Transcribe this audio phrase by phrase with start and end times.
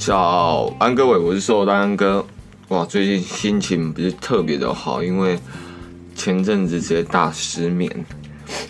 [0.00, 2.26] 早安，各位，我是瘦丹哥。
[2.68, 5.38] 哇，最近心情不是特别的好，因为
[6.14, 8.06] 前阵子直接大失眠。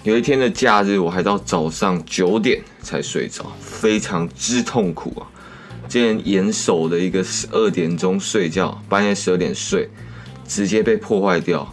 [0.03, 5.23] 有一天的假日，我还到早上九点才睡着，非常之痛苦啊！
[5.87, 9.88] 今天严守的一个十二点钟睡觉，半夜十二点睡，
[10.48, 11.73] 直接被破坏掉，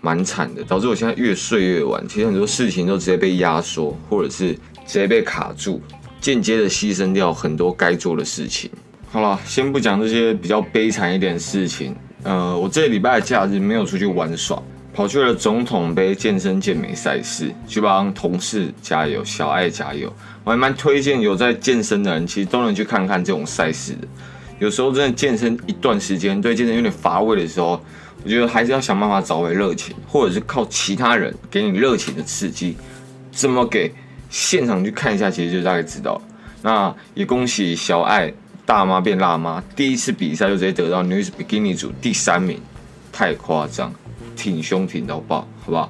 [0.00, 2.06] 蛮惨的，导致我现在越睡越晚。
[2.06, 4.52] 其实很多事情都直接被压缩，或者是
[4.86, 5.82] 直接被卡住。
[6.20, 8.70] 间接的牺牲掉很多该做的事情。
[9.14, 11.94] 好了，先不讲这些比较悲惨一点的事情。
[12.24, 14.60] 呃，我这礼拜的假日没有出去玩耍，
[14.92, 20.12] 跑去了总统杯健身健美赛事，去帮同事加油，小爱加油。
[20.42, 24.08] 我还蛮推荐有在健身的人，其实都能去看看这种赛事的。
[24.58, 27.80] 有时候真的健身一段时间，对健身有点乏味的时候，
[28.24, 32.76] 我觉得还是要想办法找回热情，或者是靠其他人给你热情的刺激。
[33.30, 33.92] 怎么给？
[34.28, 36.22] 现场去看一下，其实就大概知道了。
[36.62, 38.32] 那也恭喜小爱
[38.66, 42.58] 大妈变辣妈，第一次比赛就直接得到女子比基尼组第三名，
[43.12, 43.92] 太夸张，
[44.34, 45.88] 挺胸挺到爆，好不好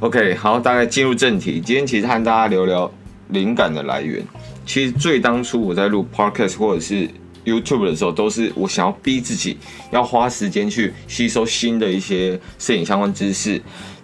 [0.00, 1.60] ？OK，好，大概进入正题。
[1.60, 2.90] 今天其实和大家聊聊
[3.28, 4.24] 灵感的来源。
[4.64, 7.08] 其实最当初我在录 Podcast 或者是
[7.44, 9.58] YouTube 的时候，都是我想要逼自己
[9.90, 13.60] 要花时间去吸收新的一些摄影相关知识。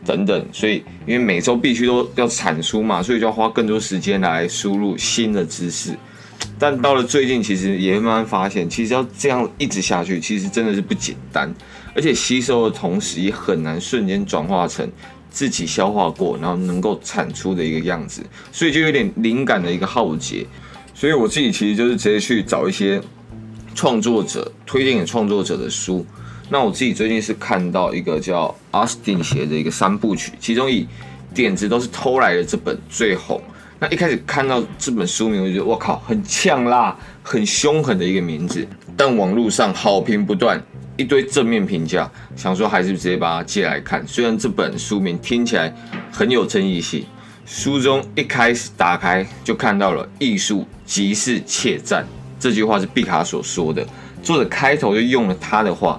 [0.06, 5.96] 等等，所以因为每周必须都要产出嘛，所以就要花更多时间来输入新的知识。
[6.58, 11.52] 但到了最近，其实也慢慢发现，其实要这样一直下去，其实真的是不简单，
[11.94, 14.88] 而且吸收的同时也很难瞬间转化成
[15.30, 20.46] 自己消化过，然后能够产出的一个样子，所以就有点灵感的一个浩劫。
[20.94, 23.00] 所以我自己其实就是直接去找一些
[23.74, 26.06] 创作者，推荐给创作者的书。
[26.50, 30.86] 那我自己最近是看到一个叫 Austin 写的一个三部曲，其中以
[31.34, 33.42] 点子都是偷来的这本最红。
[33.90, 38.66] 一开始看到这本书名，我就觉得我靠，很呛辣、很凶狠的一个名字。
[38.96, 40.62] 但网络上好评不断，
[40.96, 44.06] 一堆正面评价，想说还是直接把它借来看。
[44.06, 45.74] 虽然这本书名听起来
[46.12, 47.04] 很有争议性，
[47.44, 52.06] 书中一开始打开就看到了“艺术即是怯战”
[52.38, 53.84] 这句话是毕卡所说的，
[54.22, 55.98] 作者开头就用了他的话。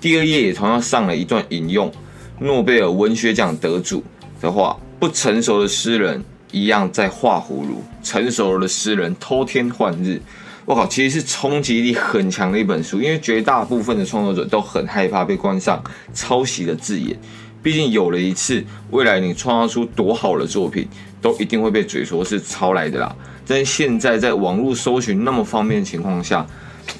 [0.00, 1.92] 第二页也同样上了一段引用
[2.40, 4.02] 诺贝尔文学奖得主
[4.40, 10.22] 的话：“不成熟的诗人一样在画葫芦，成熟的诗人偷天换日。”
[10.64, 15.82] 我靠，其实是冲击力很强的一本书，因为绝大部分的创作者都很害怕被冠上
[16.14, 17.18] 抄袭的字眼。
[17.60, 20.86] 毕竟有了一次，未来你创造出多好的作品，
[21.20, 23.16] 都一定会被嘴说是抄来的啦。
[23.46, 26.46] 但现在在网络搜寻那么方便的情况下，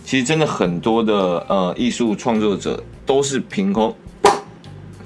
[0.05, 1.15] 其实真的很多的
[1.49, 2.83] 呃艺术创作者。
[3.05, 3.95] 都是凭空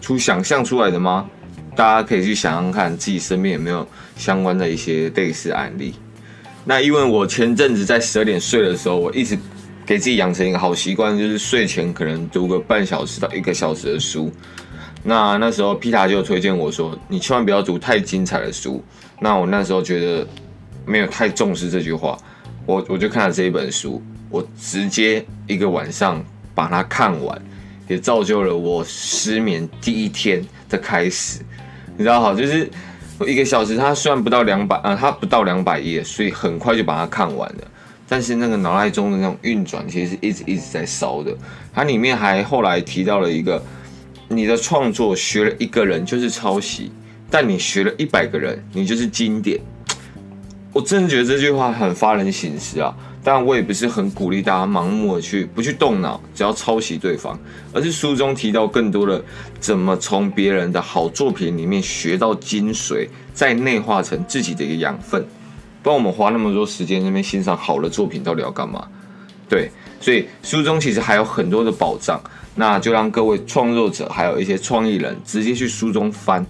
[0.03, 1.27] 出想象出来的吗？
[1.77, 5.95] 大家可以去想想看，自己身边有没有相关的一些类似案例。
[6.65, 9.39] 那因为我前阵子在十二点睡的时候，我一直
[9.85, 14.33] 给自己养成一个好习惯，就是睡前可能读个半小时到一个小时的书。
[15.05, 18.83] 那那时候皮塔就推荐我说：“你千万不要读太精彩的书。”
[19.21, 20.27] 那我那时候觉得
[20.85, 22.19] 没有太重视这句话，
[22.65, 27.41] 我我就看了这一本书，我直接一个晚上把它看完。
[27.89, 31.39] 也造就了我失眠第一天的开始，
[31.97, 32.71] 你知道好，就是
[33.19, 37.65] 我一个小时，它虽然不到两百啊，它不到两百页，所以很快就把它看完了。
[38.09, 41.35] 但是那个脑海中的那种运转，其实是一直一直在烧的。
[41.73, 43.63] 它里面还后来提到了一个，
[44.29, 46.93] 你的创作学了一个人就是抄袭，
[47.31, 49.59] 但你学了一百个人，你就是经典。
[50.77, 52.95] 我真的觉得这句话很发人省思啊。
[53.25, 57.37] 但我也不是很鼓励大家盲目的去不去动脑，只要抄袭对方，
[57.73, 59.25] 而是书中提到更多的
[59.59, 65.27] 怎么从别人的好作品里面学到精髓，再内化成自己的一个养分。
[65.83, 68.87] 不然我们花那么多时间那边欣赏好的作品，到底要干嘛？
[69.49, 72.21] 对，所以书中其实还有很多的宝藏，
[72.55, 76.47] 那就让各位创作者还有一些创意人直接去书中翻，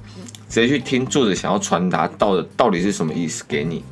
[0.51, 3.83] 直接去听作者想要传达到的到底是什么意思给你。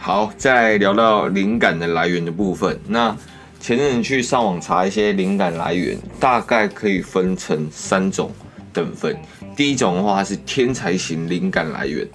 [0.00, 2.78] 好，再聊到灵感的来源的部分。
[2.86, 3.14] 那
[3.60, 8.30] 前阵子去上网查一些灵感来源，大概可以分成三种
[8.72, 9.14] 等分。
[9.56, 12.06] 第一种的话是天才型灵感来源。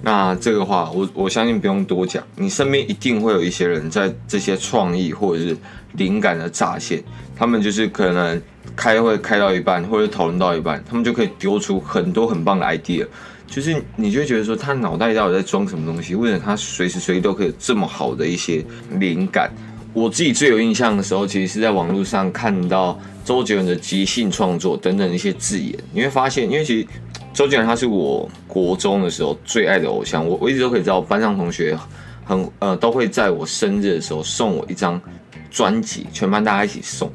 [0.00, 5.56] 那这个话，我我相信不用多讲，你身边一定会有一些人在这些创意或者是
[5.94, 7.02] 灵感的乍现，
[7.36, 8.40] 他们就是可能
[8.76, 13.06] 开会开到一半，或者讨论到一半，他们就可以丢出很多很棒的 idea。
[13.54, 16.16] 就是你就会觉得说，他脑袋到底在装什么东西？
[16.16, 18.64] 为什么他随时随地都可以有这么好的一些
[18.98, 19.48] 灵感？
[19.92, 25.72] 我自己最有印象的时候，其实是在网络上看到周杰伦的即兴创作等等一些字眼。
[25.92, 26.88] 你会发现，因为其实
[27.32, 31.78] 周杰伦他是我国中的时候最爱的偶像，我我一直都可以知道，班上同学
[32.24, 35.00] 很呃都会在我生日的时候送我一张
[35.48, 37.08] 专辑，全班大家一起送，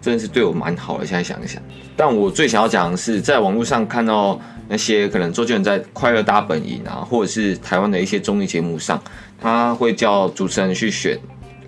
[0.00, 1.04] 真的是对我蛮好的。
[1.04, 1.62] 现在想一想，
[1.96, 4.38] 但我最想要讲的是，在网络上看到
[4.68, 9.02] 那些可能周杰伦在《快乐大本营》啊，或者是台湾的一些综艺节目上，
[9.40, 11.18] 他会叫主持人去选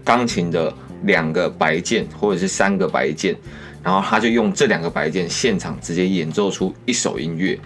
[0.05, 0.73] 钢琴的
[1.05, 3.35] 两个白键或者是三个白键，
[3.83, 7.59] 然后他就用这两个白键现场直接演奏出一首音乐。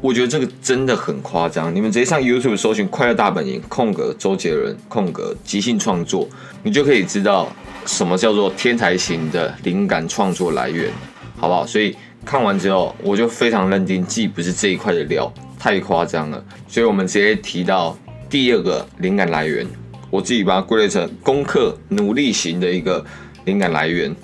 [0.00, 6.28] 我觉得这个真的很夸张，你们直接上 YouTube 搜寻“快乐大本营”空格周杰伦空格即兴创作，
[6.62, 7.52] 你就可以知道
[7.84, 10.88] 什么叫做天才型的灵感创作来源，
[11.36, 11.66] 好不好？
[11.66, 11.96] 所以
[12.28, 16.44] 看完之后，我就非常认定自己不是这一块的料，太夸张了。
[16.68, 17.96] 所以我们直接提到
[18.28, 19.66] 第二个灵感来源，
[20.10, 23.02] 我自己把它归类成功课努力型的一个
[23.46, 24.14] 灵感来源。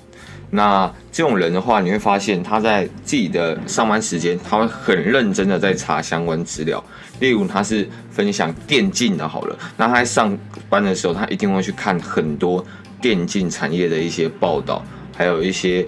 [0.51, 6.81] 那这种人的话，你会发现他在自己的上班时间，他会很认真的在查相关资料。
[7.19, 10.37] 例如，他是分享电竞的，好了，那他在上
[10.69, 12.63] 班的时候，他一定会去看很多
[13.01, 14.85] 电竞产业的一些报道，
[15.17, 15.83] 还有一些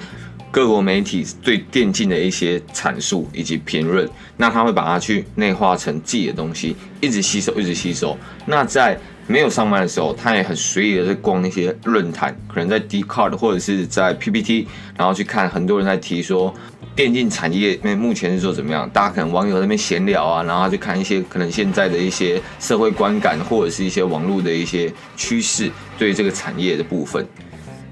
[0.57, 4.09] 各国媒体对电竞的一些阐述以及评论。
[4.37, 8.17] 那他会把它去内化成自己的东西，一直吸收，一直吸收。
[8.47, 14.67] 那在没有上班的时候，他也很随意的在逛那些论坛，可能在 Dcard 或者是在 PPT，
[14.97, 16.51] 然后去看很多人在提说
[16.95, 27.23] 电竞产业那目前是做怎么样，大家可能网友那边闲聊啊，然后去看一些可能现在的一些社会观感或者是一些网络的一些趋势，对这个产业的部分。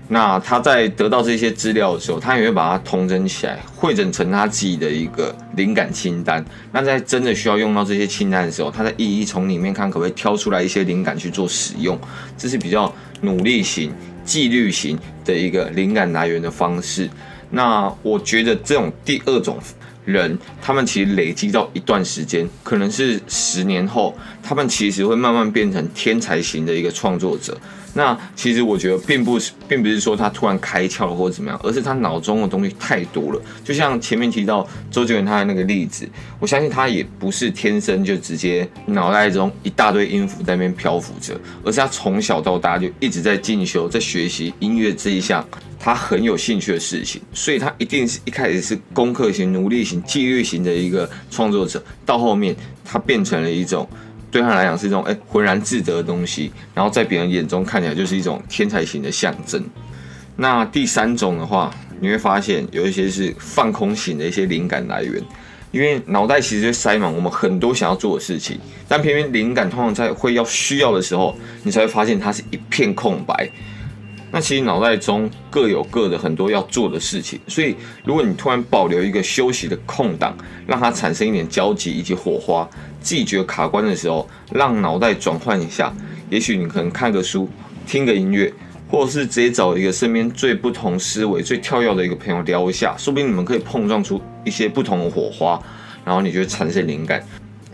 [0.07, 6.45] 那他在得到这些资料的时候，他也会把它统整起来，汇整成他自己的一个灵感清单。
[6.71, 11.99] 那在真的需要用到这些清单的时候，他在一一从里面看可不可以挑出来一些灵感去做使用。
[12.37, 13.91] 这是比较努力型、
[14.23, 17.09] 纪律型的一个灵感来源的方式。
[17.49, 19.57] 那我觉得这种第二种
[20.05, 27.57] 人，他们其实累积到一段时间，可能是十年后，他们其实会慢慢变成天才型的一个创作者。
[27.97, 33.41] 那其实我觉得并不是，并不是说他突然开窍了或者怎么样，而是他脑中的东西太多了。
[33.63, 36.05] 就像前面提到周杰伦他的那个例子，
[36.37, 45.47] 我相信他也不是天生就直接脑袋中一大堆音符在那边漂浮着，而是他从小到大就一直在进修，在学习音乐这一项
[45.85, 53.87] 他很有兴趣的事情，所以他一定是一开始是功课型、努力型、纪律型的一个创作者，到后面他变成了一种。
[54.31, 59.63] 对他来讲是一种哎浑然自得的东西，然后在别人眼中看起来就是一种天才型的象征。
[60.37, 61.71] 那第三种的话，
[62.01, 65.23] 你会发现有一些是放空型的一些灵感来源，
[65.71, 73.49] 因为脑袋其实会塞满我们很多想要做的事情，但偏偏灵感通常在会要需要的时候，你才会发现它是一片空白。
[74.31, 80.35] 那其实脑袋中各有各的很多要做的事情，所以如果你突然保留一个休息的空档，
[80.67, 82.67] 让它产生一点交集以及火花，
[82.99, 85.93] 自己觉得卡关的时候，让脑袋转换一下，
[86.29, 87.47] 也许你可能看个书、
[87.87, 88.51] 听个音乐，
[88.89, 95.57] 或者是直接找一个身边最不同思维、最跳跃的一个朋友聊一下，说不定你们可以碰撞出一些不同的火花，
[96.03, 97.23] 然后你就会产生灵感。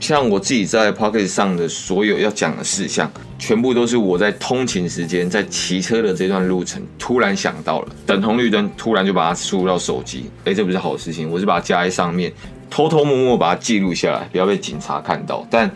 [0.02, 12.34] 像我自己在 Pocket 上的所有要讲的事项，全部都是我在通勤时间，在骑车的这段路程突然想到了，等红绿灯突然就把它输入到手机，诶，这不是好事情，我是把它加在上面，
[12.68, 15.46] 偷偷摸摸把它记录下来，不要被警察看到。
[15.52, 15.70] 但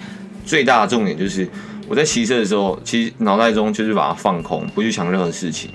[0.44, 1.48] 最大的重点就是
[1.88, 5.70] 我在骑车的时候，其实脑袋中就是把它放空，不去想任何事情，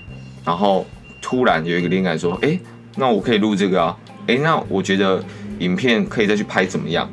[0.45, 0.85] 然后
[1.23, 2.59] 突然有一个灵感说，诶，
[2.97, 3.97] 那我可以录这个啊，
[4.27, 5.23] 诶，那我觉得
[5.61, 7.09] 影片可以再去拍怎么样？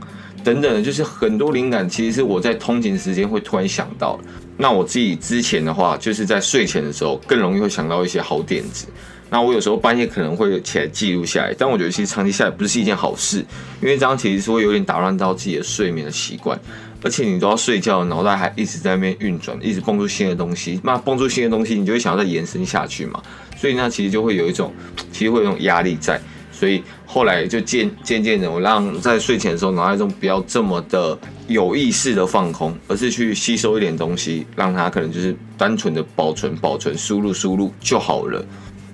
[0.47, 4.17] 等等的，就是很多灵感，其实是我在通勤时间会突然想到。
[4.55, 8.87] 那我自己之前的话，就是在睡前的时候，更容易会想到一些好点子。
[9.29, 13.39] 那我有时候半夜可能会起来记录下来，但我觉得其实长期下来不是一件好事，
[13.81, 16.57] 因为这样其实是会有点打乱到自己的睡眠的习惯。
[17.03, 20.79] 而且你都要睡觉，脑袋还一直在那边运转，一直蹦出新的东西。
[20.81, 23.21] 那蹦出新的东西，你就会想要再延伸下去嘛。
[23.57, 24.73] 所以那其实就会有一种，
[25.11, 26.21] 其实会有一种压力在。
[26.57, 31.15] 所以后来就渐渐渐的，我让在睡前的时候脑袋中不要这么的
[31.47, 38.43] 有意识的放空，而是去吸收一点东西，让它可能就是单纯的保存、保存、输入、输入就好了。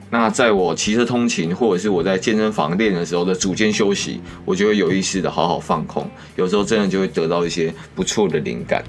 [0.09, 6.05] 那在我骑车通勤，或者是我在健身房练的时候的组间休息，我就会有意识的好好放空，
[6.35, 8.83] 有时候真的就会得到一些不错的灵感。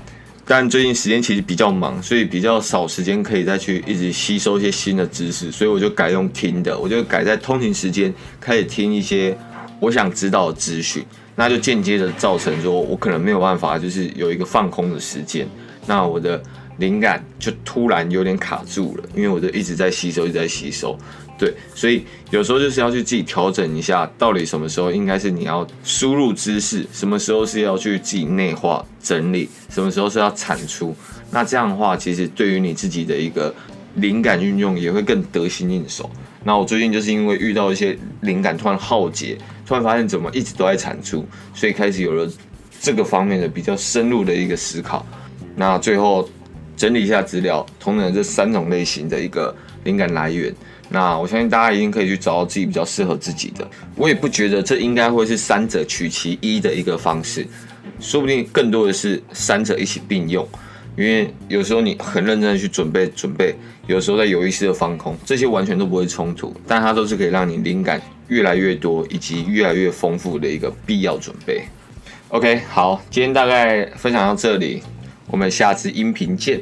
[0.46, 9.36] 但最近时间其实比较忙，所以比较少时间可以再去一直吸收一些新的知识，所以我就改用听的，我就改在通勤时间开始听一些
[9.80, 11.02] 我想知道的资讯，
[11.34, 15.48] 那就间接的造成说我可能没有办法就是有一个放空的时间，
[15.86, 16.42] 那我的
[16.78, 20.98] 灵感就突然有点卡住了，因为我就一直在吸收，一直在吸收。
[21.36, 30.94] 对，所以有时候就是要去自己调整一下，到底什么时候应该是你要输入知识，什么时候是要去自己内化整理，什么时候是要产出。
[31.32, 33.52] 那这样的话，其实对于你自己的一个
[33.96, 36.08] 灵感运用也会更得心应手。
[36.44, 42.30] 那我最近就是因为遇到一些灵感突然耗竭，突然发现怎么一直都在产出，所以开始有了
[42.80, 45.04] 这个方面的比较深入的一个思考。
[45.56, 46.28] 那最后
[46.76, 49.54] 整理一下资料，同等这三种类型的一个
[49.84, 50.54] 灵感来源。
[50.90, 53.66] 那我相信大家一定可以去找到自己比较适合自己的。
[53.96, 57.46] 我也不觉得这应该会是三者取其一的一个方式，
[57.98, 60.46] 说不定更多的是三者一起并用。
[60.96, 63.52] 因为有时候你很认真的去准备准备，
[63.88, 71.64] 有时候在有意识的放空，这些完全都不会冲突，但它都是可以让你灵感越来越多以及越来越丰富的一个必要准备。
[72.28, 74.84] OK，好，今天大概分享到这里，
[75.34, 76.60] 我们下次音频见。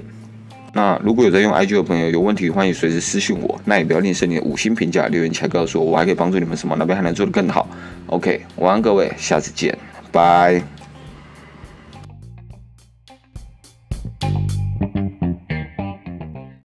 [0.73, 7.69] 那如果有在用 IG 的朋友有问题，欢迎随时私讯我，那也不要吝啬你的五星评价留言起来告诉我，我还可以帮助你们什么，哪边还能做得更好。
[8.07, 9.77] OK，晚安各位，下次见，
[10.11, 10.72] 拜。